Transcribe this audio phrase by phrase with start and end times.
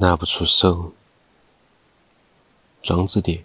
[0.00, 0.94] 拿不出手，
[2.82, 3.44] 庄子的。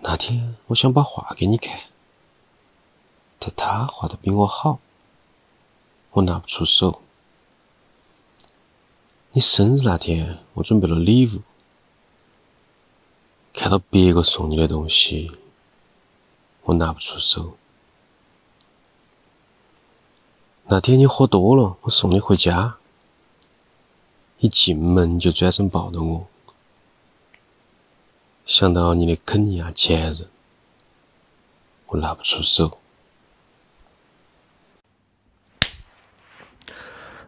[0.00, 1.82] 那天我想把画给你看，
[3.38, 4.80] 但他画的比我好，
[6.10, 7.00] 我拿不出手。
[9.30, 11.42] 你生日那天，我准备了礼物，
[13.52, 15.30] 看到别个送你的东西，
[16.64, 17.56] 我拿不出手。
[20.64, 22.78] 那天你喝多了，我送你回家。
[24.44, 26.26] 一进门就转身抱着我，
[28.44, 30.28] 想到你的肯尼亚前任，
[31.86, 32.76] 我拿不出手。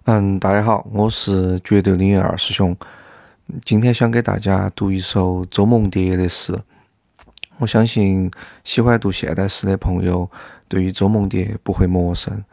[0.04, 2.76] 嗯，大家好，我是绝对领二师兄，
[3.64, 6.60] 今天想给大家读一首周梦蝶的诗。
[7.56, 8.30] 我相信
[8.62, 10.30] 喜欢读现代诗的朋友，
[10.68, 12.44] 对于周梦蝶不会陌生。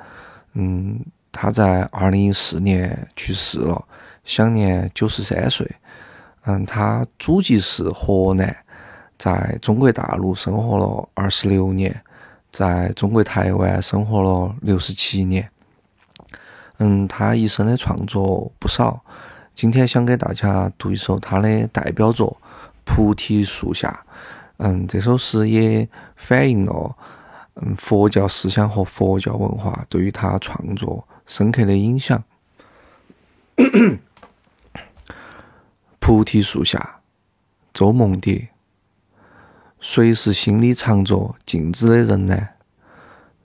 [0.53, 1.01] 嗯，
[1.33, 3.83] 他在二零一四年去世了。
[4.23, 5.69] 享年九十三岁。
[6.45, 8.55] 嗯，他祖籍是河南，
[9.17, 12.03] 在中国大陆生活了二十六年，
[12.51, 15.49] 在中国台湾生活了六十七年。
[16.79, 19.01] 嗯，他一生的创作不少，
[19.55, 22.37] 今天想给大家读一首他的代表作
[22.83, 24.03] 《菩提树下》。
[24.57, 25.87] 嗯，这首诗也
[26.17, 26.95] 反映了
[27.55, 32.21] 嗯佛教思想和佛教文化对于他创作深刻的影响。
[36.05, 36.99] 菩提树下，
[37.73, 38.49] 周梦蝶。
[39.79, 42.49] 谁是心里藏着镜子的人呢？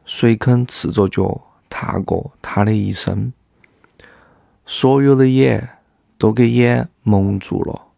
[0.05, 3.33] 谁肯赤着脚踏过他的一生？
[4.67, 5.79] 所有的眼
[6.19, 7.92] 都给眼蒙住了。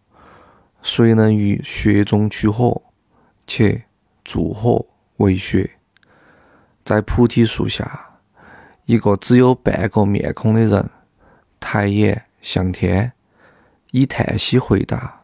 [0.82, 2.82] 谁能于雪中取火，
[3.46, 3.86] 且
[4.22, 4.84] 助火
[5.16, 5.78] 为雪？
[6.84, 8.18] 在菩提树下，
[8.84, 10.90] 一个只有半个面孔的人，
[11.58, 13.14] 抬眼向天。
[13.90, 15.22] 以叹息回答：“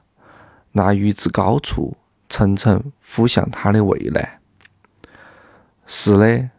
[0.72, 1.96] 那于之高处，
[2.28, 4.40] 层层俯向他的未来。”
[5.86, 6.50] 是的，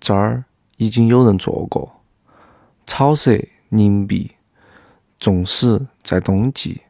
[0.00, 0.44] 这儿
[0.76, 2.02] 已经有人坐过。
[2.86, 4.32] 草色凝碧，
[5.18, 6.82] 纵使在冬季，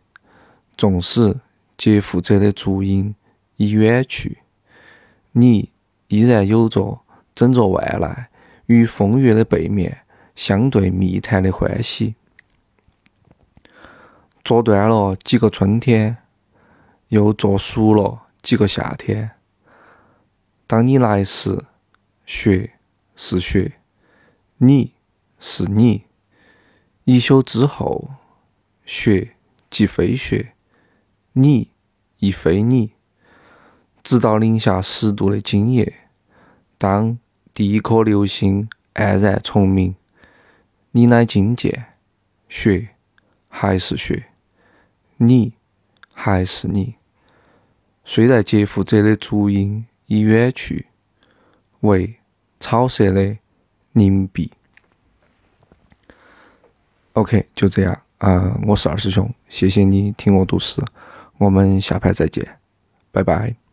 [0.77, 1.37] 纵使
[1.77, 3.15] 劫富者的足音
[3.57, 4.39] 已远去，
[5.33, 5.71] 你
[6.09, 7.01] 依然有着
[7.35, 8.27] 枕着万籁，
[8.67, 10.03] 与风月的背面
[10.35, 12.15] 相对密谈的欢喜。
[14.45, 16.19] 做断了几个春天，
[17.09, 19.31] 又做熟了几个夏天。
[20.67, 21.65] 当你来时，
[22.27, 22.75] 雪
[23.17, 23.81] 是雪，
[24.59, 24.93] 你
[25.39, 26.05] 是你；
[27.05, 28.11] 一宿之后，
[28.85, 29.35] 雪
[29.71, 30.53] 即非雪，
[31.33, 31.71] 你
[32.19, 32.93] 亦非你。
[34.03, 35.91] 直到零下十度的今夜，
[36.77, 37.19] 当
[37.55, 39.97] 第一颗流星黯然重明，
[40.91, 41.95] 你乃惊见，
[42.47, 42.91] 雪
[43.49, 44.27] 还是雪。
[45.27, 45.55] 你
[46.13, 46.95] 还是你，
[48.05, 50.87] 虽然劫富者的足音已远去，
[51.81, 52.17] 为
[52.61, 53.37] 草色的
[53.93, 54.51] 凝碧。
[57.15, 60.83] OK，就这样啊，我是二师兄，谢谢你听我读诗，
[61.39, 62.59] 我们下盘再见，
[63.13, 63.64] 拜拜。